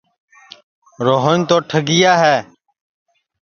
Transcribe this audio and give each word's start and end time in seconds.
روہن 1.05 1.37
تو 1.49 1.57
ٹھگِیا 1.69 2.13
ہے 2.23 2.37